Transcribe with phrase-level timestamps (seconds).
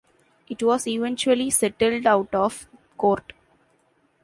[0.49, 2.65] It was eventually settled out of
[2.97, 3.33] court.